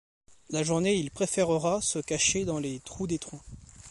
[0.49, 3.43] La journée il préfèrera se cacher dans les trous des troncs.